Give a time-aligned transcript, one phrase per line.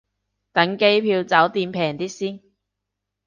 [0.51, 2.39] 等機票酒店平啲先